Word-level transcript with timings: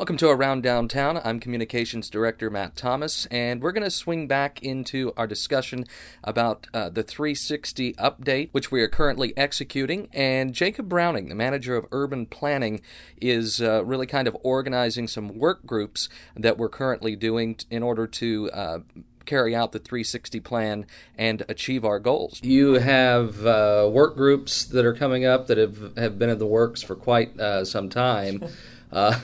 Welcome 0.00 0.16
to 0.16 0.30
Around 0.30 0.62
Downtown. 0.62 1.20
I'm 1.22 1.40
Communications 1.40 2.08
Director 2.08 2.48
Matt 2.48 2.74
Thomas, 2.74 3.26
and 3.26 3.60
we're 3.60 3.70
going 3.70 3.84
to 3.84 3.90
swing 3.90 4.26
back 4.26 4.62
into 4.62 5.12
our 5.14 5.26
discussion 5.26 5.84
about 6.24 6.66
uh, 6.72 6.88
the 6.88 7.02
360 7.02 7.92
update, 7.92 8.48
which 8.52 8.72
we 8.72 8.80
are 8.80 8.88
currently 8.88 9.36
executing. 9.36 10.08
And 10.14 10.54
Jacob 10.54 10.88
Browning, 10.88 11.28
the 11.28 11.34
manager 11.34 11.76
of 11.76 11.84
urban 11.92 12.24
planning, 12.24 12.80
is 13.20 13.60
uh, 13.60 13.84
really 13.84 14.06
kind 14.06 14.26
of 14.26 14.34
organizing 14.42 15.06
some 15.06 15.36
work 15.38 15.66
groups 15.66 16.08
that 16.34 16.56
we're 16.56 16.70
currently 16.70 17.14
doing 17.14 17.58
in 17.68 17.82
order 17.82 18.06
to 18.06 18.50
uh, 18.52 18.78
carry 19.26 19.54
out 19.54 19.72
the 19.72 19.78
360 19.78 20.40
plan 20.40 20.86
and 21.18 21.44
achieve 21.46 21.84
our 21.84 21.98
goals. 21.98 22.40
You 22.42 22.76
have 22.76 23.44
uh, 23.44 23.86
work 23.92 24.16
groups 24.16 24.64
that 24.64 24.86
are 24.86 24.94
coming 24.94 25.26
up 25.26 25.46
that 25.48 25.58
have, 25.58 25.94
have 25.98 26.18
been 26.18 26.30
in 26.30 26.38
the 26.38 26.46
works 26.46 26.82
for 26.82 26.96
quite 26.96 27.38
uh, 27.38 27.66
some 27.66 27.90
time. 27.90 28.42
Uh, 28.92 29.20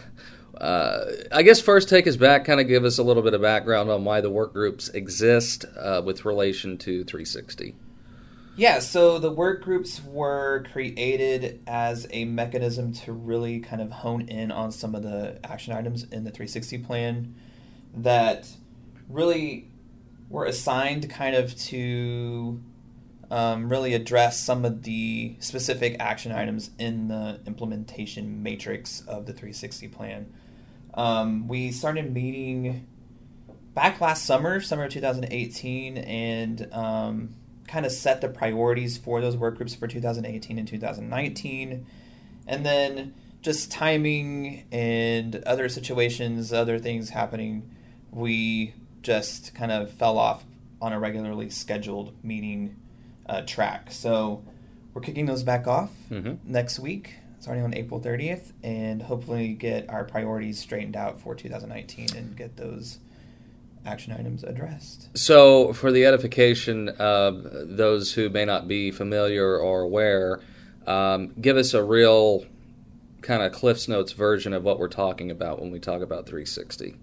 uh, 0.61 1.05
I 1.33 1.43
guess 1.43 1.61
first 1.61 1.89
take 1.89 2.07
us 2.07 2.17
back, 2.17 2.45
kind 2.45 2.61
of 2.61 2.69
give 2.69 2.85
us 2.85 2.99
a 2.99 3.03
little 3.03 3.23
bit 3.23 3.35
of 3.35 3.43
background 3.43 3.91
on 3.91 4.05
why 4.05 4.21
the 4.21 4.31
work 4.31 4.53
groups 4.53 4.89
exist 4.89 5.65
uh, 5.79 6.03
with 6.05 6.25
relation 6.25 6.79
to 6.79 7.05
360. 7.05 7.75
Yeah, 8.57 8.79
so 8.79 9.19
the 9.19 9.31
work 9.31 9.63
groups 9.63 10.01
were 10.03 10.65
created 10.73 11.61
as 11.67 12.07
a 12.11 12.25
mechanism 12.25 12.95
to 12.95 13.13
really 13.13 13.61
kind 13.61 13.83
of 13.83 13.93
hone 13.93 14.23
in 14.29 14.51
on 14.51 14.73
some 14.73 14.95
of 14.95 15.03
the 15.03 15.39
action 15.45 15.75
items 15.75 16.05
in 16.05 16.25
the 16.25 16.31
360 16.31 16.79
plan 16.79 17.35
that 17.95 18.49
really 19.11 19.69
were 20.31 20.47
assigned 20.47 21.11
kind 21.11 21.37
of 21.37 21.55
to 21.57 22.63
um, 23.31 23.69
really 23.69 23.93
address 23.93 24.41
some 24.41 24.65
of 24.65 24.85
the 24.85 25.37
specific 25.39 25.97
action 26.01 26.33
items 26.33 26.71
in 26.79 27.09
the 27.09 27.41
implementation 27.47 28.43
matrix 28.43 29.03
of 29.03 29.27
the 29.27 29.33
360 29.33 29.89
plan. 29.89 30.33
Um, 30.97 31.47
we 31.47 31.73
started 31.73 32.13
meeting 32.13 32.87
back 33.75 34.01
last 34.01 34.25
summer, 34.25 34.61
summer 34.61 34.85
of 34.85 34.91
2018, 34.91 35.99
and 35.99 36.69
um, 36.73 37.35
kind 37.69 37.85
of 37.85 37.93
set 37.93 38.23
the 38.23 38.29
priorities 38.29 38.97
for 38.97 39.21
those 39.21 39.37
work 39.37 39.57
groups 39.59 39.75
for 39.75 39.87
2018 39.87 40.59
and 40.59 40.67
2019. 40.67 41.87
And 42.47 42.65
then 42.65 43.15
just 43.43 43.71
timing 43.71 44.65
and 44.73 45.37
other 45.45 45.69
situations, 45.69 46.53
other 46.53 46.79
things 46.79 47.11
happening, 47.11 47.71
we 48.11 48.75
just 49.03 49.55
kind 49.55 49.71
of 49.71 49.91
fell 49.91 50.19
off 50.19 50.45
on 50.81 50.93
a 50.93 50.99
regularly 50.99 51.51
scheduled 51.51 52.13
meeting 52.25 52.77
uh, 53.29 53.43
track. 53.43 53.91
So 53.91 54.45
we're 54.95 55.03
kicking 55.03 55.27
those 55.27 55.43
back 55.43 55.67
off 55.67 55.93
mm-hmm. 56.11 56.35
next 56.51 56.79
week 56.79 57.17
starting 57.47 57.63
on 57.63 57.73
April 57.75 58.01
30th, 58.01 58.51
and 58.65 59.01
hopefully 59.01 59.53
get 59.53 59.89
our 59.89 60.03
priorities 60.03 60.59
straightened 60.59 60.97
out 60.97 61.21
for 61.21 61.33
2019 61.33 62.09
and 62.17 62.37
get 62.37 62.57
those 62.57 62.99
action 63.87 64.13
items 64.13 64.43
addressed. 64.43 65.17
So, 65.17 65.73
for 65.73 65.93
the 65.93 66.05
edification 66.05 66.89
of 66.89 67.45
those 67.45 68.15
who 68.15 68.29
may 68.31 68.45
not 68.45 68.67
be 68.67 68.91
familiar 68.91 69.57
or 69.61 69.83
aware, 69.83 70.41
um, 70.89 71.35
give 71.41 71.57
us 71.57 71.73
a 71.73 71.85
real 71.85 72.47
kind 73.23 73.45
of 73.45 73.53
Cliff's 73.53 73.87
Notes 73.87 74.11
version 74.11 74.53
of 74.53 74.65
what 74.65 74.81
we're 74.81 74.89
talking 74.89 75.31
about 75.31 75.61
when 75.61 75.71
we 75.71 75.79
talk 75.79 76.03
about 76.03 76.27
360. 76.27 76.97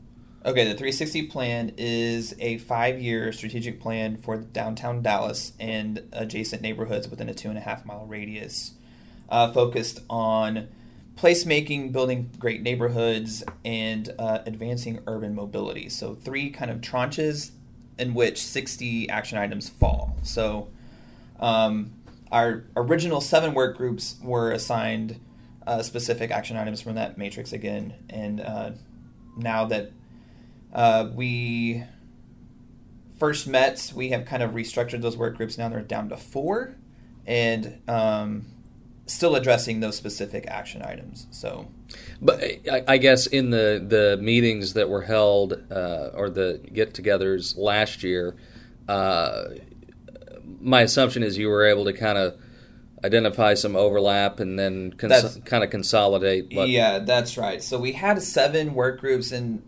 Okay, 0.46 0.66
the 0.66 0.72
360 0.72 1.28
plan 1.28 1.72
is 1.78 2.36
a 2.38 2.58
five 2.58 3.02
year 3.02 3.32
strategic 3.32 3.80
plan 3.80 4.18
for 4.18 4.40
downtown 4.40 5.02
Dallas 5.02 5.54
and 5.58 6.02
adjacent 6.12 6.62
neighborhoods 6.62 7.08
within 7.08 7.30
a 7.30 7.34
two 7.34 7.48
and 7.48 7.58
a 7.58 7.62
half 7.62 7.86
mile 7.86 8.06
radius 8.06 8.74
uh, 9.30 9.52
focused 9.52 10.02
on 10.10 10.68
placemaking, 11.16 11.92
building 11.92 12.30
great 12.40 12.62
neighborhoods, 12.62 13.44
and 13.64 14.14
uh, 14.18 14.40
advancing 14.46 15.00
urban 15.08 15.36
mobility. 15.36 15.90
So, 15.90 16.16
three 16.16 16.50
kind 16.50 16.72
of 16.72 16.82
tranches 16.82 17.52
in 17.98 18.14
which 18.14 18.42
60 18.44 19.10
action 19.10 19.38
items 19.38 19.70
fall. 19.70 20.18
So, 20.24 20.70
um, 21.40 21.92
our 22.32 22.66
original 22.76 23.22
seven 23.22 23.54
work 23.54 23.78
groups 23.78 24.16
were 24.24 24.52
assigned 24.52 25.20
uh, 25.68 25.82
specific 25.82 26.32
action 26.32 26.58
items 26.58 26.82
from 26.82 26.96
that 26.96 27.18
matrix 27.18 27.54
again. 27.54 27.94
And 28.10 28.42
uh, 28.42 28.72
now 29.38 29.66
that 29.66 29.92
uh, 30.74 31.10
we 31.14 31.84
first 33.20 33.48
met, 33.48 33.94
we 33.96 34.10
have 34.10 34.26
kind 34.26 34.44
of 34.44 34.52
restructured 34.52 35.02
those 35.02 35.16
work 35.16 35.38
groups. 35.38 35.58
Now 35.58 35.70
they're 35.70 35.82
down 35.82 36.10
to 36.10 36.18
four. 36.18 36.76
And 37.26 37.80
um, 37.88 38.46
still 39.06 39.36
addressing 39.36 39.80
those 39.80 39.96
specific 39.96 40.46
action 40.48 40.82
items. 40.82 41.28
So, 41.32 41.68
but 42.22 42.42
I, 42.44 42.84
I 42.88 42.98
guess 42.98 43.28
in 43.28 43.50
the 43.50 43.84
the 43.86 44.18
meetings 44.22 44.74
that 44.74 44.90
were 44.90 45.02
held 45.02 45.54
uh, 45.72 46.12
or 46.14 46.30
the 46.30 46.62
get-togethers 46.72 47.58
last 47.58 48.04
year, 48.04 48.36
uh, 48.88 49.46
my 50.60 50.82
assumption 50.82 51.24
is 51.24 51.38
you 51.38 51.50
were 51.50 51.66
able 51.66 51.86
to 51.86 51.94
kind 51.94 52.18
of 52.18 52.40
identify 53.04 53.54
some 53.54 53.76
overlap 53.76 54.40
and 54.40 54.58
then 54.58 54.94
cons- 54.94 55.40
kind 55.44 55.64
of 55.64 55.70
consolidate. 55.70 56.48
yeah, 56.52 57.00
that's 57.00 57.38
right. 57.38 57.62
So 57.62 57.78
we 57.78 57.92
had 57.92 58.22
seven 58.22 58.74
work 58.74 59.02
groups, 59.02 59.32
and 59.32 59.62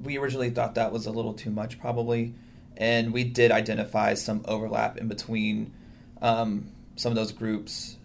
we 0.00 0.18
originally 0.18 0.50
thought 0.50 0.74
that 0.74 0.90
was 0.90 1.06
a 1.06 1.12
little 1.12 1.34
too 1.34 1.50
much, 1.50 1.78
probably, 1.78 2.34
and 2.76 3.12
we 3.12 3.22
did 3.22 3.52
identify 3.52 4.14
some 4.14 4.44
overlap 4.46 4.96
in 4.96 5.06
between. 5.06 5.72
Um, 6.20 6.72
some 6.94 7.10
of 7.10 7.16
those 7.16 7.32
groups 7.32 7.96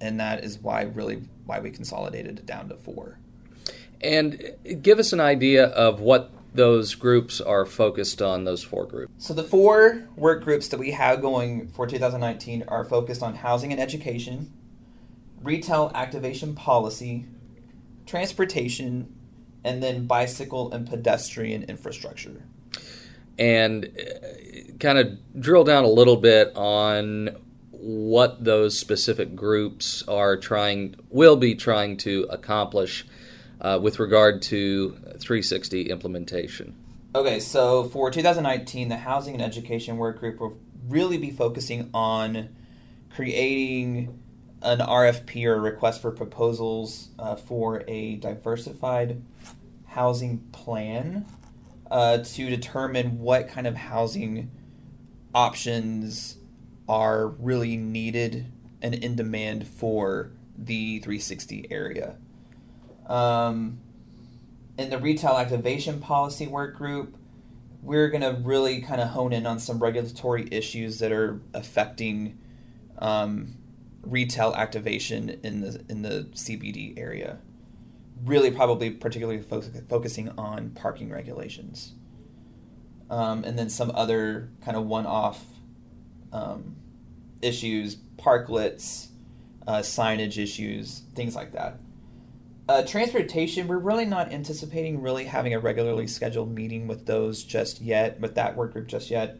and 0.00 0.20
that 0.20 0.44
is 0.44 0.58
why 0.58 0.82
really 0.82 1.22
why 1.46 1.60
we 1.60 1.70
consolidated 1.70 2.38
it 2.38 2.46
down 2.46 2.68
to 2.68 2.76
four. 2.76 3.18
And 4.00 4.54
give 4.82 4.98
us 4.98 5.12
an 5.12 5.20
idea 5.20 5.66
of 5.66 6.00
what 6.00 6.30
those 6.54 6.94
groups 6.94 7.40
are 7.40 7.66
focused 7.66 8.22
on. 8.22 8.44
Those 8.44 8.62
four 8.62 8.86
groups. 8.86 9.12
So 9.18 9.34
the 9.34 9.42
four 9.42 10.08
work 10.16 10.44
groups 10.44 10.68
that 10.68 10.78
we 10.78 10.92
have 10.92 11.20
going 11.20 11.68
for 11.68 11.86
2019 11.86 12.64
are 12.68 12.84
focused 12.84 13.22
on 13.22 13.36
housing 13.36 13.72
and 13.72 13.80
education, 13.80 14.52
retail 15.42 15.90
activation 15.94 16.54
policy, 16.54 17.26
transportation, 18.06 19.12
and 19.64 19.82
then 19.82 20.06
bicycle 20.06 20.72
and 20.72 20.88
pedestrian 20.88 21.64
infrastructure. 21.64 22.44
And 23.36 23.86
uh, 23.86 24.76
kind 24.78 24.98
of 24.98 25.40
drill 25.40 25.64
down 25.64 25.84
a 25.84 25.88
little 25.88 26.16
bit 26.16 26.52
on 26.54 27.30
what 27.84 28.42
those 28.42 28.78
specific 28.78 29.36
groups 29.36 30.02
are 30.08 30.38
trying 30.38 30.94
will 31.10 31.36
be 31.36 31.54
trying 31.54 31.98
to 31.98 32.26
accomplish 32.30 33.04
uh, 33.60 33.78
with 33.80 33.98
regard 33.98 34.40
to 34.40 34.92
360 35.18 35.90
implementation. 35.90 36.74
Okay, 37.14 37.38
so 37.38 37.84
for 37.84 38.10
2019, 38.10 38.88
the 38.88 38.96
Housing 38.96 39.34
and 39.34 39.42
Education 39.42 39.98
Work 39.98 40.18
Group 40.18 40.40
will 40.40 40.58
really 40.88 41.18
be 41.18 41.30
focusing 41.30 41.90
on 41.92 42.48
creating 43.14 44.18
an 44.62 44.78
RFP 44.78 45.44
or 45.44 45.60
request 45.60 46.00
for 46.00 46.10
proposals 46.10 47.10
uh, 47.18 47.36
for 47.36 47.84
a 47.86 48.16
diversified 48.16 49.22
housing 49.88 50.38
plan 50.52 51.26
uh, 51.90 52.18
to 52.18 52.48
determine 52.48 53.20
what 53.20 53.46
kind 53.48 53.66
of 53.66 53.76
housing 53.76 54.50
options 55.34 56.38
are 56.88 57.28
really 57.28 57.76
needed 57.76 58.46
and 58.82 58.94
in 58.94 59.16
demand 59.16 59.66
for 59.66 60.30
the 60.56 60.98
360 61.00 61.66
area. 61.70 62.16
Um, 63.06 63.80
in 64.76 64.90
the 64.90 64.98
retail 64.98 65.32
activation 65.32 66.00
policy 66.00 66.46
work 66.46 66.76
group, 66.76 67.16
we're 67.82 68.08
going 68.08 68.22
to 68.22 68.40
really 68.42 68.80
kind 68.80 69.00
of 69.00 69.08
hone 69.08 69.32
in 69.32 69.46
on 69.46 69.58
some 69.58 69.78
regulatory 69.78 70.48
issues 70.50 70.98
that 70.98 71.12
are 71.12 71.40
affecting 71.52 72.38
um, 72.98 73.56
retail 74.02 74.54
activation 74.54 75.40
in 75.42 75.60
the 75.60 75.84
in 75.88 76.02
the 76.02 76.28
CBD 76.32 76.98
area. 76.98 77.38
Really, 78.24 78.50
probably 78.50 78.90
particularly 78.90 79.42
fo- 79.42 79.62
focusing 79.88 80.30
on 80.38 80.70
parking 80.70 81.10
regulations, 81.10 81.92
um, 83.10 83.44
and 83.44 83.58
then 83.58 83.68
some 83.68 83.90
other 83.94 84.50
kind 84.64 84.76
of 84.76 84.86
one-off 84.86 85.44
um, 86.34 86.76
issues, 87.40 87.96
parklets, 88.16 89.08
uh, 89.66 89.78
signage 89.78 90.36
issues, 90.36 91.02
things 91.14 91.34
like 91.34 91.52
that. 91.52 91.78
Uh, 92.68 92.82
transportation, 92.82 93.68
we're 93.68 93.78
really 93.78 94.06
not 94.06 94.32
anticipating 94.32 95.00
really 95.00 95.24
having 95.24 95.54
a 95.54 95.60
regularly 95.60 96.06
scheduled 96.06 96.50
meeting 96.50 96.86
with 96.86 97.06
those 97.06 97.44
just 97.44 97.80
yet, 97.80 98.20
with 98.20 98.34
that 98.34 98.56
work 98.56 98.72
group 98.72 98.88
just 98.88 99.10
yet, 99.10 99.38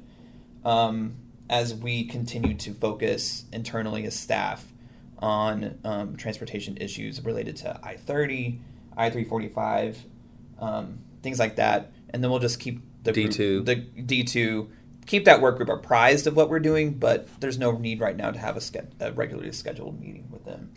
um, 0.65 1.15
as 1.49 1.75
we 1.75 2.05
continue 2.05 2.55
to 2.55 2.73
focus 2.75 3.45
internally 3.53 4.05
as 4.05 4.19
staff 4.19 4.73
on 5.19 5.79
um, 5.85 6.17
transportation 6.17 6.77
issues 6.77 7.23
related 7.25 7.57
to 7.57 7.81
I 7.83 7.97
30, 7.97 8.61
I 8.97 9.09
345, 9.09 10.05
um, 10.61 10.99
things 11.23 11.39
like 11.39 11.57
that. 11.57 11.93
And 12.11 12.23
then 12.23 12.31
we'll 12.31 12.41
just 12.41 12.61
keep 12.61 12.83
the 13.03 13.13
D2. 13.13 13.65
Group, 13.65 14.07
the 14.07 14.23
D2 14.25 14.69
keep 15.07 15.25
that 15.25 15.41
work 15.41 15.57
group 15.57 15.69
apprised 15.69 16.27
of 16.27 16.37
what 16.37 16.49
we're 16.49 16.61
doing, 16.61 16.95
but 16.95 17.29
there's 17.41 17.59
no 17.59 17.73
need 17.73 18.01
right 18.01 18.17
now 18.17 18.31
to 18.31 18.39
have 18.39 18.57
a, 18.57 18.87
a 19.01 19.13
regularly 19.13 19.53
scheduled 19.53 20.01
meeting 20.01 20.29
with 20.31 20.45
them. 20.45 20.73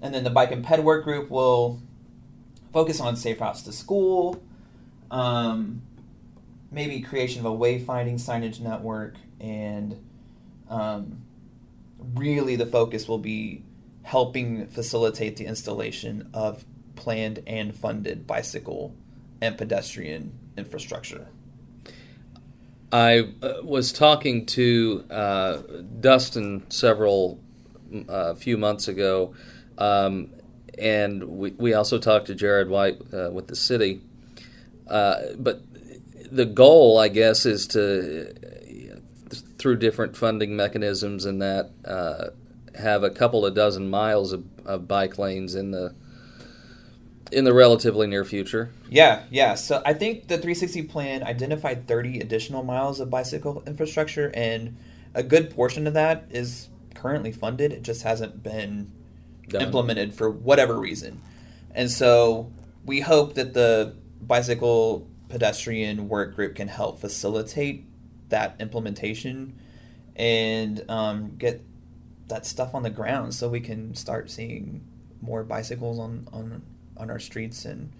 And 0.00 0.14
then 0.14 0.24
the 0.24 0.30
bike 0.30 0.52
and 0.52 0.64
ped 0.64 0.82
work 0.82 1.04
group 1.04 1.30
will 1.30 1.80
focus 2.72 3.00
on 3.00 3.16
safe 3.16 3.40
routes 3.40 3.62
to 3.62 3.72
school, 3.72 4.42
um, 5.10 5.82
maybe 6.70 7.00
creation 7.00 7.44
of 7.44 7.52
a 7.52 7.56
wayfinding 7.56 8.14
signage 8.14 8.60
network, 8.60 9.16
and 9.40 10.02
um, 10.68 11.22
really 12.14 12.56
the 12.56 12.66
focus 12.66 13.08
will 13.08 13.18
be 13.18 13.64
helping 14.02 14.66
facilitate 14.68 15.36
the 15.36 15.44
installation 15.44 16.30
of 16.32 16.64
planned 16.96 17.42
and 17.46 17.74
funded 17.74 18.26
bicycle 18.26 18.94
and 19.40 19.58
pedestrian 19.58 20.32
infrastructure. 20.56 21.28
I 22.92 23.28
uh, 23.42 23.54
was 23.62 23.92
talking 23.92 24.46
to 24.46 25.04
uh, 25.10 25.58
Dustin 26.00 26.68
several 26.70 27.40
a 28.08 28.12
uh, 28.12 28.34
few 28.34 28.56
months 28.56 28.88
ago, 28.88 29.34
um, 29.78 30.30
and 30.78 31.24
we, 31.24 31.50
we 31.52 31.74
also 31.74 31.98
talked 31.98 32.26
to 32.26 32.34
Jared 32.34 32.68
White 32.68 33.00
uh, 33.12 33.30
with 33.30 33.48
the 33.48 33.56
city. 33.56 34.00
Uh, 34.88 35.16
but 35.38 35.62
the 36.30 36.44
goal, 36.44 36.98
I 36.98 37.08
guess, 37.08 37.46
is 37.46 37.66
to 37.68 38.34
through 39.58 39.76
different 39.76 40.16
funding 40.16 40.56
mechanisms 40.56 41.26
and 41.26 41.42
that 41.42 41.70
uh, 41.84 42.30
have 42.78 43.02
a 43.02 43.10
couple 43.10 43.44
of 43.44 43.54
dozen 43.54 43.90
miles 43.90 44.32
of, 44.32 44.44
of 44.64 44.88
bike 44.88 45.18
lanes 45.18 45.54
in 45.54 45.70
the 45.70 45.94
in 47.32 47.44
the 47.44 47.52
relatively 47.52 48.06
near 48.06 48.24
future. 48.24 48.70
Yeah, 48.88 49.24
yeah. 49.30 49.54
So 49.54 49.82
I 49.84 49.94
think 49.94 50.28
the 50.28 50.36
360 50.36 50.82
plan 50.84 51.22
identified 51.22 51.86
30 51.86 52.20
additional 52.20 52.62
miles 52.62 53.00
of 53.00 53.10
bicycle 53.10 53.62
infrastructure, 53.66 54.30
and 54.34 54.76
a 55.14 55.22
good 55.22 55.50
portion 55.50 55.86
of 55.86 55.94
that 55.94 56.26
is 56.30 56.68
currently 56.94 57.32
funded. 57.32 57.72
It 57.72 57.82
just 57.82 58.02
hasn't 58.02 58.42
been 58.42 58.92
Done. 59.48 59.62
implemented 59.62 60.14
for 60.14 60.30
whatever 60.30 60.78
reason. 60.78 61.20
And 61.74 61.90
so 61.90 62.52
we 62.84 63.00
hope 63.00 63.34
that 63.34 63.54
the 63.54 63.94
bicycle 64.20 65.08
pedestrian 65.28 66.08
work 66.08 66.34
group 66.34 66.56
can 66.56 66.68
help 66.68 67.00
facilitate 67.00 67.86
that 68.28 68.56
implementation 68.60 69.58
and 70.16 70.84
um, 70.88 71.36
get 71.36 71.64
that 72.28 72.46
stuff 72.46 72.74
on 72.74 72.82
the 72.82 72.90
ground 72.90 73.34
so 73.34 73.48
we 73.48 73.60
can 73.60 73.94
start 73.94 74.30
seeing 74.30 74.84
more 75.20 75.42
bicycles 75.42 75.98
on, 75.98 76.28
on, 76.32 76.62
on 77.00 77.10
our 77.10 77.18
streets 77.18 77.64
and 77.64 77.92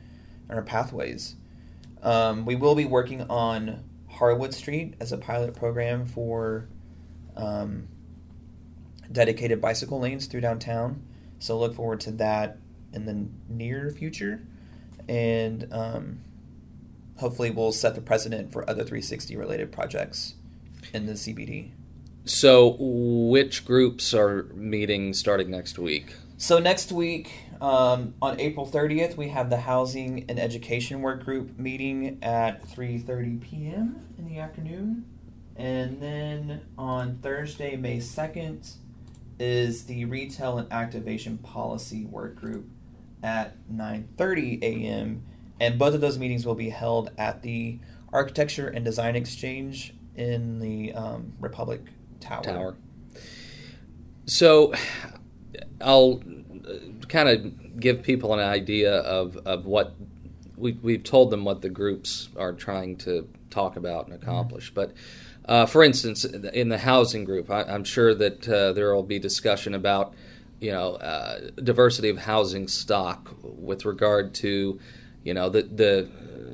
on 0.48 0.56
our 0.56 0.62
pathways. 0.62 1.36
Um, 2.02 2.44
we 2.44 2.54
will 2.54 2.74
be 2.74 2.84
working 2.84 3.22
on 3.22 3.82
Harwood 4.08 4.54
Street 4.54 4.94
as 5.00 5.12
a 5.12 5.18
pilot 5.18 5.54
program 5.54 6.06
for 6.06 6.68
um, 7.36 7.88
dedicated 9.10 9.60
bicycle 9.60 10.00
lanes 10.00 10.26
through 10.26 10.40
downtown. 10.42 11.02
So 11.38 11.58
look 11.58 11.74
forward 11.74 12.00
to 12.00 12.10
that 12.12 12.58
in 12.92 13.06
the 13.06 13.26
near 13.48 13.90
future, 13.90 14.42
and 15.08 15.66
um, 15.72 16.20
hopefully 17.16 17.50
we'll 17.50 17.72
set 17.72 17.94
the 17.94 18.00
precedent 18.00 18.52
for 18.52 18.68
other 18.68 18.82
360 18.82 19.36
related 19.36 19.72
projects 19.72 20.34
in 20.92 21.06
the 21.06 21.12
CBD. 21.12 21.70
So, 22.24 22.76
which 22.78 23.64
groups 23.64 24.12
are 24.12 24.44
meeting 24.54 25.14
starting 25.14 25.50
next 25.50 25.78
week? 25.78 26.14
So 26.36 26.58
next 26.58 26.92
week, 26.92 27.32
um, 27.60 28.14
on 28.22 28.40
April 28.40 28.66
30th, 28.66 29.16
we 29.16 29.28
have 29.28 29.50
the 29.50 29.58
Housing 29.58 30.24
and 30.28 30.38
Education 30.38 31.02
Work 31.02 31.24
Group 31.24 31.58
meeting 31.58 32.18
at 32.22 32.66
3:30 32.66 33.40
p.m. 33.40 34.06
in 34.18 34.26
the 34.26 34.38
afternoon, 34.38 35.04
and 35.56 36.00
then 36.00 36.62
on 36.78 37.18
Thursday, 37.18 37.76
May 37.76 37.98
2nd, 37.98 38.76
is 39.38 39.84
the 39.84 40.06
Retail 40.06 40.58
and 40.58 40.72
Activation 40.72 41.38
Policy 41.38 42.06
Work 42.06 42.36
Group 42.36 42.66
at 43.22 43.56
9:30 43.70 44.62
a.m. 44.62 45.22
and 45.60 45.78
both 45.78 45.94
of 45.94 46.00
those 46.00 46.18
meetings 46.18 46.46
will 46.46 46.54
be 46.54 46.70
held 46.70 47.10
at 47.18 47.42
the 47.42 47.78
Architecture 48.12 48.68
and 48.68 48.84
Design 48.84 49.16
Exchange 49.16 49.94
in 50.16 50.58
the 50.60 50.92
um, 50.94 51.34
Republic 51.38 51.82
Tower. 52.20 52.42
Tower. 52.42 52.76
So, 54.26 54.72
I'll 55.80 56.22
kind 57.08 57.28
of 57.28 57.80
give 57.80 58.02
people 58.02 58.34
an 58.34 58.40
idea 58.40 59.00
of, 59.00 59.36
of 59.38 59.66
what 59.66 59.94
we, 60.56 60.72
we've 60.82 61.04
told 61.04 61.30
them 61.30 61.44
what 61.44 61.62
the 61.62 61.70
groups 61.70 62.28
are 62.36 62.52
trying 62.52 62.96
to 62.98 63.28
talk 63.48 63.76
about 63.76 64.06
and 64.06 64.14
accomplish, 64.14 64.66
mm-hmm. 64.72 64.80
but 64.80 64.94
uh, 65.50 65.66
for 65.66 65.82
instance, 65.82 66.24
in 66.24 66.68
the 66.68 66.78
housing 66.78 67.24
group, 67.24 67.50
I, 67.50 67.62
am 67.62 67.82
sure 67.82 68.14
that 68.14 68.48
uh, 68.48 68.72
there 68.72 68.94
will 68.94 69.02
be 69.02 69.18
discussion 69.18 69.74
about, 69.74 70.14
you 70.60 70.70
know, 70.70 70.94
uh, 70.94 71.50
diversity 71.56 72.08
of 72.08 72.18
housing 72.18 72.68
stock 72.68 73.34
with 73.42 73.84
regard 73.84 74.32
to, 74.34 74.78
you 75.24 75.34
know, 75.34 75.48
the 75.48 75.62
the 75.62 76.08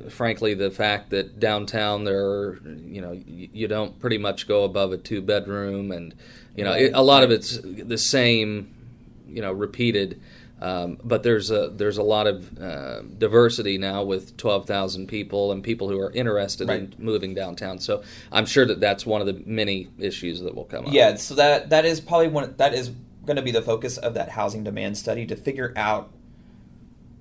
frankly 0.09 0.53
the 0.53 0.71
fact 0.71 1.09
that 1.09 1.39
downtown 1.39 2.05
there 2.05 2.25
are, 2.25 2.61
you 2.65 3.01
know, 3.01 3.11
you, 3.11 3.49
you 3.51 3.67
don't 3.67 3.99
pretty 3.99 4.17
much 4.17 4.47
go 4.47 4.63
above 4.63 4.93
a 4.93 4.97
two 4.97 5.21
bedroom, 5.21 5.91
and 5.91 6.15
you 6.55 6.63
know, 6.63 6.73
it, 6.73 6.91
a 6.95 7.01
lot 7.03 7.23
of 7.23 7.29
it's 7.29 7.59
the 7.61 7.97
same, 7.99 8.73
you 9.27 9.41
know, 9.41 9.51
repeated. 9.51 10.21
Um, 10.59 10.97
but 11.03 11.21
there's 11.21 11.51
a 11.51 11.69
there's 11.69 11.97
a 11.97 12.03
lot 12.03 12.25
of 12.25 12.57
uh, 12.57 13.01
diversity 13.01 13.77
now 13.77 14.03
with 14.03 14.37
12,000 14.37 15.07
people 15.07 15.51
and 15.51 15.63
people 15.63 15.87
who 15.87 15.99
are 15.99 16.11
interested 16.11 16.67
right. 16.67 16.79
in 16.79 16.95
moving 16.97 17.35
downtown. 17.35 17.77
So 17.77 18.03
I'm 18.31 18.47
sure 18.47 18.65
that 18.65 18.79
that's 18.79 19.05
one 19.05 19.21
of 19.21 19.27
the 19.27 19.43
many 19.45 19.89
issues 19.99 20.41
that 20.41 20.55
will 20.55 20.65
come 20.65 20.87
up. 20.87 20.93
Yeah, 20.93 21.15
so 21.15 21.35
that 21.35 21.69
that 21.69 21.85
is 21.85 22.01
probably 22.01 22.29
one 22.29 22.55
that 22.57 22.73
is 22.73 22.91
going 23.25 23.35
to 23.35 23.43
be 23.43 23.51
the 23.51 23.61
focus 23.61 23.97
of 23.97 24.15
that 24.15 24.29
housing 24.29 24.63
demand 24.63 24.97
study 24.97 25.27
to 25.27 25.35
figure 25.35 25.73
out 25.75 26.09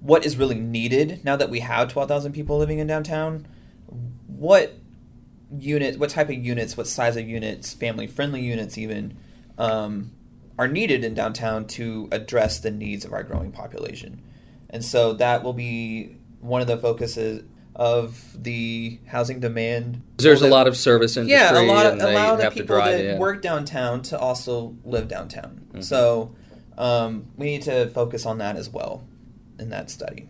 what 0.00 0.24
is 0.24 0.36
really 0.36 0.54
needed 0.54 1.22
now 1.24 1.36
that 1.36 1.50
we 1.50 1.60
have 1.60 1.92
12,000 1.92 2.32
people 2.32 2.56
living 2.56 2.78
in 2.78 2.86
downtown. 2.86 3.46
What 4.28 4.74
unit, 5.58 5.98
what 5.98 6.10
type 6.10 6.28
of 6.28 6.36
units, 6.36 6.76
what 6.76 6.86
size 6.86 7.16
of 7.16 7.28
units, 7.28 7.74
family 7.74 8.06
friendly 8.06 8.40
units, 8.40 8.78
even. 8.78 9.18
Um, 9.58 10.12
are 10.58 10.68
needed 10.68 11.04
in 11.04 11.14
downtown 11.14 11.66
to 11.66 12.08
address 12.12 12.58
the 12.60 12.70
needs 12.70 13.04
of 13.04 13.12
our 13.12 13.22
growing 13.22 13.52
population. 13.52 14.22
And 14.70 14.84
so 14.84 15.12
that 15.14 15.42
will 15.42 15.52
be 15.52 16.16
one 16.40 16.60
of 16.60 16.66
the 16.66 16.78
focuses 16.78 17.44
of 17.74 18.42
the 18.42 18.98
housing 19.06 19.38
demand. 19.38 20.02
There's 20.16 20.40
a 20.40 20.48
lot 20.48 20.66
of 20.66 20.76
service 20.76 21.16
industry. 21.16 21.38
Yeah, 21.38 21.60
a 21.60 21.62
lot 21.62 21.86
of 21.86 22.00
allow 22.00 22.36
the 22.36 22.50
people 22.50 22.76
that 22.76 23.18
work 23.18 23.42
downtown 23.42 24.02
to 24.02 24.18
also 24.18 24.76
live 24.84 25.08
downtown. 25.08 25.66
Mm-hmm. 25.68 25.82
So 25.82 26.34
um, 26.78 27.26
we 27.36 27.46
need 27.46 27.62
to 27.62 27.88
focus 27.90 28.24
on 28.24 28.38
that 28.38 28.56
as 28.56 28.70
well 28.70 29.06
in 29.58 29.68
that 29.70 29.90
study. 29.90 30.28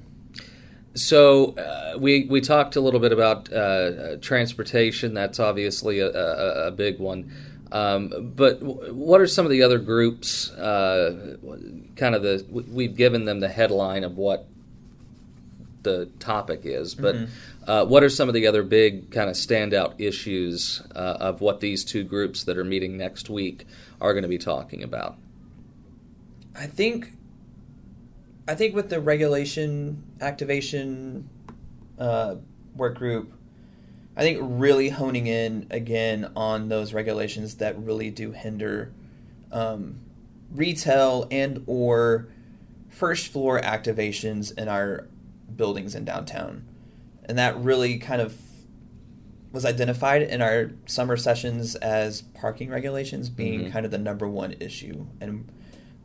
So 0.95 1.55
uh, 1.55 1.99
we 1.99 2.25
we 2.25 2.41
talked 2.41 2.75
a 2.75 2.81
little 2.81 3.01
bit 3.01 3.13
about 3.13 3.53
uh, 3.53 4.17
transportation. 4.17 5.15
That's 5.15 5.39
obviously 5.39 6.01
a, 6.01 6.09
a, 6.09 6.67
a 6.69 6.71
big 6.73 6.99
one. 6.99 7.33
Um, 7.77 8.33
but 8.35 8.63
what 8.63 9.21
are 9.21 9.27
some 9.27 9.45
of 9.45 9.51
the 9.53 9.63
other 9.63 9.79
groups? 9.79 10.51
Uh, 10.51 11.37
kind 11.97 12.15
of 12.15 12.23
the 12.23 12.45
we've 12.51 12.97
given 12.97 13.27
them 13.27 13.41
the 13.41 13.49
headline 13.49 14.03
of 14.03 14.17
what 14.17 14.47
the 15.83 16.07
topic 16.19 16.63
is, 16.65 16.95
but 16.95 17.15
mm-hmm. 17.15 17.71
uh, 17.71 17.85
what 17.85 18.03
are 18.03 18.09
some 18.09 18.29
of 18.29 18.35
the 18.35 18.47
other 18.47 18.63
big 18.63 19.11
kind 19.11 19.29
of 19.29 19.37
standout 19.37 19.95
issues 19.99 20.83
uh, 20.95 21.19
of 21.21 21.41
what 21.41 21.61
these 21.61 21.85
two 21.85 22.03
groups 22.03 22.45
that 22.45 22.57
are 22.57 22.65
meeting 22.65 22.97
next 22.97 23.29
week 23.29 23.67
are 24.01 24.13
going 24.13 24.23
to 24.23 24.29
be 24.29 24.39
talking 24.39 24.83
about? 24.83 25.17
I 26.59 26.67
think, 26.67 27.13
I 28.49 28.55
think 28.55 28.75
with 28.75 28.89
the 28.89 29.01
regulation 29.01 30.03
activation 30.21 31.29
uh, 31.99 32.37
work 32.75 32.97
group, 32.97 33.36
I 34.17 34.23
think 34.23 34.39
really 34.41 34.89
honing 34.89 35.27
in 35.27 35.67
again 35.71 36.33
on 36.35 36.69
those 36.69 36.95
regulations 36.95 37.57
that 37.57 37.79
really 37.79 38.11
do 38.11 38.33
hinder 38.33 38.93
um, 39.53 40.01
retail 40.51 41.29
and 41.31 41.63
or 41.67 42.29
first 42.89 43.29
floor 43.29 43.61
activations 43.61 44.57
in 44.57 44.69
our 44.69 45.07
buildings 45.55 45.95
in 45.95 46.05
downtown, 46.07 46.65
and 47.27 47.39
that 47.39 47.59
really 47.59 47.99
kind 47.99 48.23
of 48.23 48.39
was 49.53 49.67
identified 49.67 50.23
in 50.23 50.41
our 50.41 50.71
summer 50.87 51.17
sessions 51.17 51.75
as 51.77 52.23
parking 52.23 52.71
regulations 52.71 53.29
being 53.29 53.61
mm-hmm. 53.61 53.71
kind 53.71 53.85
of 53.85 53.93
the 53.93 53.99
number 53.99 54.27
one 54.27 54.55
issue, 54.61 55.07
and 55.21 55.47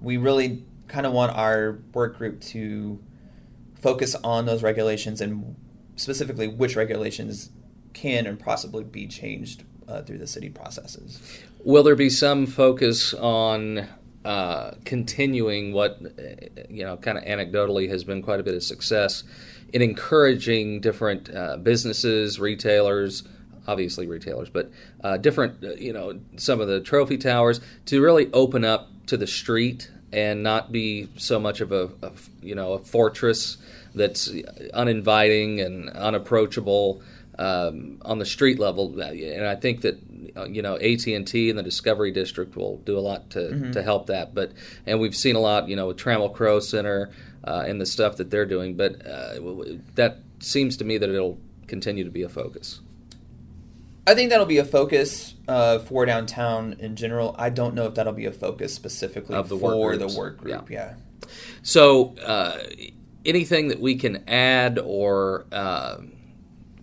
we 0.01 0.17
really 0.17 0.65
kind 0.89 1.05
of 1.05 1.13
want 1.13 1.33
our 1.37 1.79
work 1.93 2.17
group 2.17 2.41
to 2.41 3.01
focus 3.79 4.15
on 4.23 4.45
those 4.45 4.61
regulations 4.61 5.21
and 5.21 5.55
specifically 5.95 6.47
which 6.47 6.75
regulations 6.75 7.51
can 7.93 8.25
and 8.25 8.39
possibly 8.39 8.83
be 8.83 9.07
changed 9.07 9.63
uh, 9.87 10.01
through 10.01 10.17
the 10.17 10.27
city 10.27 10.49
processes. 10.49 11.21
Will 11.63 11.83
there 11.83 11.95
be 11.95 12.09
some 12.09 12.45
focus 12.45 13.13
on 13.13 13.87
uh, 14.25 14.71
continuing 14.85 15.73
what, 15.73 15.99
uh, 16.03 16.63
you 16.69 16.83
know, 16.83 16.97
kind 16.97 17.17
of 17.17 17.23
anecdotally 17.23 17.89
has 17.89 18.03
been 18.03 18.21
quite 18.21 18.39
a 18.39 18.43
bit 18.43 18.53
of 18.53 18.63
success 18.63 19.23
in 19.73 19.81
encouraging 19.81 20.79
different 20.79 21.33
uh, 21.33 21.57
businesses, 21.57 22.39
retailers, 22.39 23.23
obviously 23.67 24.05
retailers, 24.07 24.49
but 24.49 24.71
uh, 25.03 25.17
different, 25.17 25.63
uh, 25.63 25.73
you 25.73 25.93
know, 25.93 26.19
some 26.35 26.61
of 26.61 26.67
the 26.67 26.79
trophy 26.81 27.17
towers 27.17 27.61
to 27.85 28.01
really 28.01 28.29
open 28.33 28.63
up 28.65 28.89
to 29.07 29.17
the 29.17 29.27
street 29.27 29.89
and 30.13 30.43
not 30.43 30.71
be 30.71 31.09
so 31.17 31.39
much 31.39 31.61
of 31.61 31.71
a, 31.71 31.89
a 32.01 32.11
you 32.41 32.53
know, 32.53 32.73
a 32.73 32.79
fortress 32.79 33.57
that's 33.95 34.31
uninviting 34.73 35.59
and 35.61 35.89
unapproachable 35.91 37.01
um, 37.37 37.99
on 38.03 38.19
the 38.19 38.25
street 38.25 38.59
level. 38.59 38.99
And 39.01 39.45
I 39.45 39.55
think 39.55 39.81
that 39.81 39.99
uh, 40.35 40.45
you 40.45 40.61
know 40.61 40.75
AT 40.75 41.05
and 41.07 41.27
T 41.27 41.49
and 41.49 41.57
the 41.57 41.63
Discovery 41.63 42.11
District 42.11 42.55
will 42.55 42.77
do 42.77 42.97
a 42.97 43.01
lot 43.01 43.29
to, 43.31 43.39
mm-hmm. 43.39 43.71
to 43.71 43.83
help 43.83 44.07
that. 44.07 44.33
But 44.33 44.51
and 44.85 44.99
we've 44.99 45.15
seen 45.15 45.35
a 45.35 45.39
lot, 45.39 45.67
you 45.67 45.75
know, 45.75 45.87
with 45.87 45.97
Trammell 45.97 46.33
Crow 46.33 46.59
Center 46.59 47.11
uh, 47.43 47.63
and 47.67 47.79
the 47.79 47.85
stuff 47.85 48.17
that 48.17 48.29
they're 48.29 48.45
doing. 48.45 48.75
But 48.75 49.05
uh, 49.05 49.39
that 49.95 50.19
seems 50.39 50.77
to 50.77 50.83
me 50.83 50.97
that 50.97 51.09
it'll 51.09 51.39
continue 51.67 52.03
to 52.03 52.11
be 52.11 52.23
a 52.23 52.29
focus. 52.29 52.81
I 54.07 54.15
think 54.15 54.31
that'll 54.31 54.47
be 54.47 54.57
a 54.57 54.65
focus 54.65 55.35
uh, 55.47 55.79
for 55.79 56.05
downtown 56.05 56.75
in 56.79 56.95
general. 56.95 57.35
I 57.37 57.49
don't 57.49 57.75
know 57.75 57.85
if 57.85 57.95
that'll 57.95 58.13
be 58.13 58.25
a 58.25 58.31
focus 58.31 58.73
specifically 58.73 59.35
the 59.43 59.57
for 59.57 59.95
the 59.95 60.07
work 60.07 60.37
group. 60.37 60.69
Yeah. 60.69 60.95
yeah. 61.21 61.29
So, 61.61 62.15
uh, 62.17 62.57
anything 63.25 63.67
that 63.67 63.79
we 63.79 63.95
can 63.95 64.27
add 64.27 64.79
or 64.79 65.45
uh, 65.51 65.97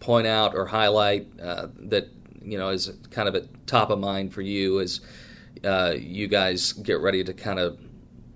point 0.00 0.26
out 0.26 0.55
or 0.55 0.67
highlight 0.67 1.26
uh, 1.40 1.69
that 1.78 2.09
you 2.43 2.59
know 2.59 2.69
is 2.71 2.90
kind 3.11 3.28
of 3.28 3.35
at 3.35 3.67
top 3.67 3.90
of 3.90 3.99
mind 3.99 4.33
for 4.33 4.43
you 4.43 4.81
as 4.81 5.00
uh, 5.64 5.95
you 5.99 6.28
guys 6.28 6.73
get 6.73 7.00
ready 7.00 7.25
to 7.25 7.33
kind 7.33 7.59
of 7.59 7.78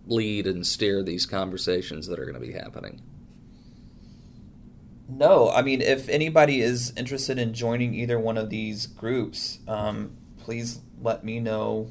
lead 0.06 0.46
and 0.46 0.66
steer 0.66 1.02
these 1.02 1.26
conversations 1.26 2.06
that 2.08 2.18
are 2.18 2.24
going 2.24 2.34
to 2.34 2.40
be 2.40 2.52
happening? 2.52 3.00
No, 5.08 5.50
I 5.50 5.62
mean, 5.62 5.82
if 5.82 6.08
anybody 6.08 6.60
is 6.60 6.92
interested 6.96 7.38
in 7.38 7.52
joining 7.52 7.94
either 7.94 8.18
one 8.18 8.38
of 8.38 8.50
these 8.50 8.86
groups, 8.86 9.58
um, 9.68 10.16
please 10.38 10.80
let 11.00 11.24
me 11.24 11.38
know. 11.38 11.90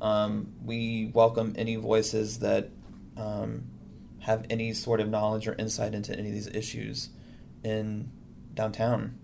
Um, 0.00 0.52
we 0.64 1.10
welcome 1.12 1.54
any 1.56 1.76
voices 1.76 2.38
that 2.38 2.70
um, 3.16 3.64
have 4.20 4.46
any 4.48 4.72
sort 4.72 5.00
of 5.00 5.08
knowledge 5.08 5.46
or 5.46 5.54
insight 5.58 5.94
into 5.94 6.16
any 6.16 6.28
of 6.28 6.34
these 6.34 6.48
issues 6.48 7.10
in 7.62 8.10
downtown. 8.56 9.18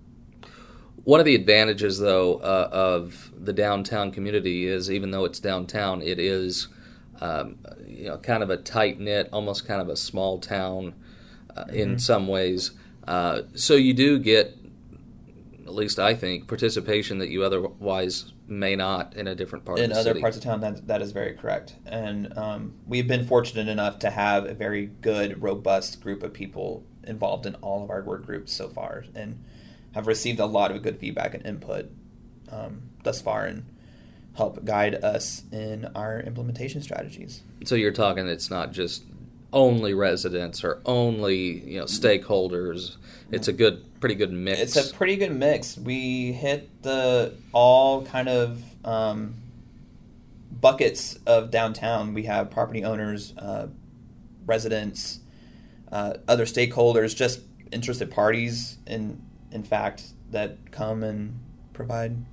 One 1.05 1.19
of 1.19 1.27
the 1.27 1.35
advantages, 1.35 1.99
though, 1.99 2.37
uh, 2.37 2.69
of 2.71 3.33
the 3.37 3.53
downtown 3.53 4.13
community 4.13 4.67
is 4.67 4.91
even 4.91 5.11
though 5.11 5.25
it's 5.25 5.41
downtown, 5.41 6.01
it 6.01 6.21
is 6.21 6.69
um, 7.21 7.59
you 7.87 8.07
know 8.07 8.19
kind 8.19 8.43
of 8.43 8.51
a 8.51 8.57
tight 8.57 9.01
knit, 9.01 9.29
almost 9.33 9.67
kind 9.67 9.81
of 9.81 9.89
a 9.89 9.97
small 9.97 10.39
town 10.39 10.95
uh, 11.57 11.65
mm-hmm. 11.65 11.75
in 11.75 11.99
some 11.99 12.29
ways. 12.29 12.73
Uh, 13.09 13.43
so 13.55 13.75
you 13.75 13.93
do 13.95 14.21
get, 14.21 14.57
at 15.65 15.75
least 15.75 15.99
I 15.99 16.15
think, 16.15 16.47
participation 16.47 17.19
that 17.19 17.31
you 17.31 17.43
otherwise 17.43 18.33
may 18.47 18.77
not 18.77 19.17
in 19.17 19.27
a 19.27 19.35
different 19.35 19.65
part 19.65 19.81
in 19.81 19.91
of 19.91 19.97
other 19.97 20.11
city. 20.11 20.21
parts 20.21 20.37
of 20.37 20.45
town. 20.45 20.61
That 20.61 20.87
that 20.87 21.03
is 21.03 21.11
very 21.11 21.35
correct, 21.35 21.75
and 21.85 22.37
um, 22.39 22.75
we've 22.87 23.09
been 23.09 23.27
fortunate 23.27 23.67
enough 23.67 23.99
to 24.01 24.11
have 24.11 24.45
a 24.45 24.55
very 24.55 24.87
good, 24.87 25.43
robust 25.43 26.01
group 26.01 26.23
of 26.23 26.33
people 26.33 26.85
involved 27.07 27.47
in 27.47 27.55
all 27.57 27.85
of 27.85 27.91
our 27.91 28.03
work 28.03 28.25
groups 28.27 28.53
so 28.53 28.69
far, 28.69 29.05
and 29.15 29.43
have 29.95 30.07
received 30.07 30.41
a 30.41 30.47
lot 30.47 30.71
of 30.71 30.83
good 30.83 30.99
feedback 30.99 31.35
and 31.35 31.45
input 31.45 31.91
um, 32.51 32.83
thus 33.03 33.21
far, 33.21 33.45
and 33.45 33.65
help 34.37 34.65
guide 34.65 34.95
us 34.97 35.43
in 35.53 35.89
our 35.95 36.21
implementation 36.21 36.83
strategies. 36.83 37.43
So 37.65 37.75
you're 37.75 37.93
talking 37.93 38.27
it's 38.29 38.51
not 38.51 38.73
just 38.73 39.05
only 39.53 39.93
residents 39.93 40.65
or 40.65 40.81
only 40.87 41.71
you 41.71 41.79
know 41.79 41.85
stakeholders. 41.85 42.97
It's 43.31 43.49
a 43.49 43.53
good, 43.53 43.85
pretty 44.01 44.15
good 44.15 44.33
mix. 44.33 44.61
It's 44.77 44.91
a 44.91 44.95
pretty 44.95 45.17
good 45.17 45.35
mix. 45.35 45.77
We 45.77 46.33
hit 46.33 46.83
the 46.83 47.35
all 47.53 48.05
kind 48.05 48.29
of 48.29 48.63
um, 48.85 49.35
buckets 50.61 51.19
of 51.27 51.51
downtown. 51.51 52.15
We 52.15 52.25
have 52.25 52.51
property 52.51 52.85
owners, 52.85 53.35
uh, 53.39 53.69
residents, 54.45 55.21
uh, 55.93 56.15
other 56.27 56.47
stakeholders, 56.47 57.15
just 57.15 57.43
interested 57.71 58.11
parties. 58.11 58.79
In 58.87 59.23
in 59.53 59.63
fact, 59.63 60.15
that 60.31 60.73
come 60.73 61.03
and 61.03 61.39
provide 61.73 62.25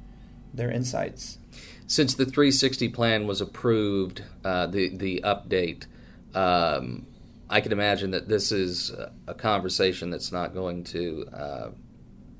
their 0.53 0.71
insights. 0.71 1.37
Since 1.85 2.15
the 2.15 2.25
360 2.25 2.89
plan 2.89 3.27
was 3.27 3.41
approved, 3.41 4.23
uh, 4.43 4.67
the 4.67 4.89
the 4.89 5.21
update. 5.23 5.85
Um, 6.33 7.05
I 7.49 7.61
can 7.61 7.71
imagine 7.71 8.11
that 8.11 8.29
this 8.29 8.51
is 8.51 8.91
a 9.27 9.33
conversation 9.33 10.11
that's 10.11 10.31
not 10.31 10.53
going 10.53 10.83
to, 10.85 11.25
uh, 11.33 11.69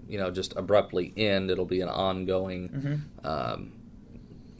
you 0.08 0.20
know, 0.20 0.30
just 0.30 0.56
abruptly 0.56 1.12
end. 1.18 1.50
It'll 1.50 1.66
be 1.66 1.82
an 1.82 1.90
ongoing, 1.90 2.70
mm-hmm. 2.70 3.28
um, 3.28 3.72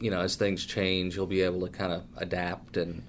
you 0.00 0.10
know, 0.10 0.20
as 0.22 0.34
things 0.34 0.66
change, 0.66 1.14
you'll 1.14 1.28
be 1.28 1.42
able 1.42 1.60
to 1.60 1.68
kind 1.68 1.92
of 1.92 2.02
adapt 2.16 2.76
and. 2.76 3.04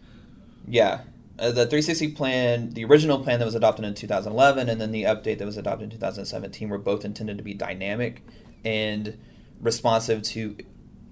Yeah, 0.67 1.01
uh, 1.41 1.47
the 1.47 1.65
360 1.65 2.11
plan, 2.11 2.69
the 2.69 2.85
original 2.85 3.19
plan 3.19 3.39
that 3.39 3.45
was 3.45 3.55
adopted 3.55 3.83
in 3.83 3.95
2011, 3.95 4.69
and 4.69 4.79
then 4.79 4.91
the 4.91 5.03
update 5.03 5.39
that 5.39 5.45
was 5.45 5.57
adopted 5.57 5.85
in 5.85 5.89
2017 5.89 6.69
were 6.69 6.77
both 6.77 7.03
intended 7.03 7.37
to 7.37 7.43
be 7.43 7.55
dynamic 7.55 8.23
and 8.63 9.17
responsive 9.59 10.21
to 10.21 10.55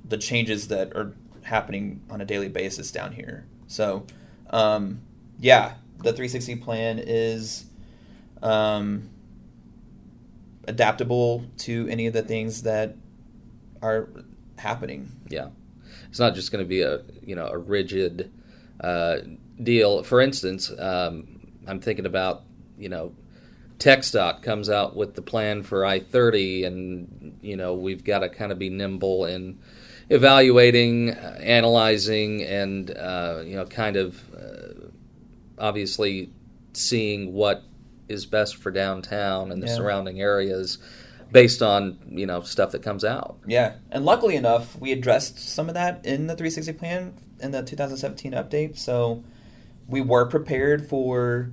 the 0.05 0.17
changes 0.17 0.67
that 0.67 0.95
are 0.95 1.15
happening 1.43 2.03
on 2.11 2.21
a 2.21 2.25
daily 2.25 2.47
basis 2.47 2.91
down 2.91 3.13
here. 3.13 3.47
So, 3.65 4.05
um, 4.51 5.01
yeah, 5.39 5.75
the 5.97 6.13
360 6.13 6.57
plan 6.57 6.99
is 6.99 7.65
um, 8.43 9.09
adaptable 10.67 11.45
to 11.57 11.87
any 11.89 12.05
of 12.05 12.13
the 12.13 12.21
things 12.21 12.61
that 12.61 12.95
are 13.81 14.09
happening. 14.59 15.11
Yeah, 15.27 15.49
it's 16.07 16.19
not 16.19 16.35
just 16.35 16.51
going 16.51 16.63
to 16.63 16.69
be 16.69 16.81
a 16.81 17.01
you 17.23 17.35
know 17.35 17.47
a 17.47 17.57
rigid 17.57 18.31
uh, 18.79 19.17
deal. 19.61 20.03
For 20.03 20.21
instance, 20.21 20.71
um, 20.77 21.39
I'm 21.67 21.79
thinking 21.79 22.05
about 22.05 22.43
you 22.77 22.89
know 22.89 23.13
TxDOT 23.79 24.41
comes 24.41 24.69
out 24.69 24.95
with 24.95 25.15
the 25.15 25.21
plan 25.21 25.63
for 25.63 25.85
I-30, 25.85 26.65
and 26.65 27.39
you 27.41 27.55
know 27.55 27.73
we've 27.73 28.03
got 28.03 28.19
to 28.19 28.29
kind 28.29 28.51
of 28.51 28.59
be 28.59 28.69
nimble 28.69 29.25
in 29.25 29.59
evaluating, 30.09 31.11
uh, 31.11 31.39
analyzing, 31.41 32.43
and 32.43 32.91
uh, 32.91 33.41
you 33.43 33.55
know 33.55 33.65
kind 33.65 33.95
of 33.95 34.21
uh, 34.33 34.87
obviously 35.57 36.31
seeing 36.73 37.33
what 37.33 37.63
is 38.07 38.25
best 38.25 38.55
for 38.55 38.71
downtown 38.71 39.51
and 39.51 39.61
the 39.61 39.67
yeah. 39.67 39.75
surrounding 39.75 40.19
areas 40.19 40.79
based 41.31 41.61
on 41.61 41.97
you 42.09 42.25
know 42.25 42.41
stuff 42.41 42.71
that 42.71 42.81
comes 42.81 43.03
out. 43.03 43.37
Yeah, 43.45 43.75
and 43.91 44.05
luckily 44.05 44.35
enough, 44.35 44.77
we 44.77 44.91
addressed 44.91 45.39
some 45.39 45.67
of 45.67 45.75
that 45.75 46.05
in 46.05 46.27
the 46.27 46.35
360 46.35 46.73
plan 46.73 47.13
in 47.39 47.51
the 47.51 47.63
2017 47.63 48.33
update. 48.33 48.77
So 48.77 49.23
we 49.87 50.01
were 50.01 50.25
prepared 50.25 50.87
for 50.87 51.51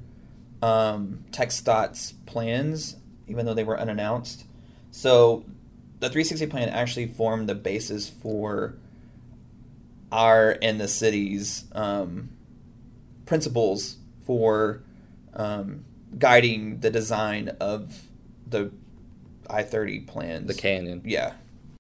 um, 0.62 1.24
TxDOT's 1.30 2.12
plans, 2.26 2.96
even 3.26 3.46
though 3.46 3.54
they 3.54 3.64
were 3.64 3.78
unannounced. 3.78 4.44
So 4.90 5.44
the 6.00 6.08
360 6.08 6.46
plan 6.46 6.68
actually 6.68 7.06
formed 7.06 7.48
the 7.48 7.54
basis 7.54 8.08
for 8.08 8.76
our 10.12 10.56
and 10.62 10.80
the 10.80 10.88
city's 10.88 11.64
um, 11.72 12.30
principles 13.26 13.96
for 14.24 14.82
um, 15.34 15.84
guiding 16.18 16.80
the 16.80 16.90
design 16.90 17.50
of 17.60 18.08
the 18.46 18.70
I 19.48 19.62
30 19.62 20.00
plans. 20.00 20.46
The 20.46 20.54
canyon. 20.54 21.02
Yeah. 21.04 21.34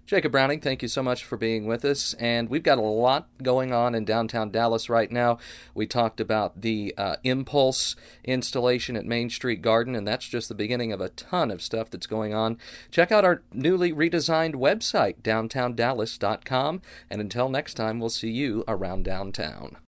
Jacob 0.06 0.30
Browning, 0.30 0.60
thank 0.60 0.82
you 0.82 0.88
so 0.88 1.02
much 1.02 1.24
for 1.24 1.36
being 1.36 1.66
with 1.66 1.84
us. 1.84 2.14
And 2.14 2.48
we've 2.48 2.62
got 2.62 2.78
a 2.78 2.82
lot 2.82 3.26
going 3.42 3.72
on 3.72 3.92
in 3.92 4.04
downtown 4.04 4.52
Dallas 4.52 4.88
right 4.88 5.10
now. 5.10 5.38
We 5.74 5.88
talked 5.88 6.20
about 6.20 6.60
the 6.60 6.94
uh, 6.96 7.16
Impulse 7.24 7.96
installation 8.22 8.96
at 8.96 9.04
Main 9.04 9.30
Street 9.30 9.62
Garden, 9.62 9.96
and 9.96 10.06
that's 10.06 10.28
just 10.28 10.48
the 10.48 10.54
beginning 10.54 10.92
of 10.92 11.00
a 11.00 11.08
ton 11.08 11.50
of 11.50 11.60
stuff 11.60 11.90
that's 11.90 12.06
going 12.06 12.32
on. 12.32 12.56
Check 12.92 13.10
out 13.10 13.24
our 13.24 13.42
newly 13.52 13.92
redesigned 13.92 14.54
website, 14.54 15.22
downtowndallas.com. 15.22 16.82
And 17.10 17.20
until 17.20 17.48
next 17.48 17.74
time, 17.74 17.98
we'll 17.98 18.08
see 18.08 18.30
you 18.30 18.62
around 18.68 19.04
downtown. 19.04 19.76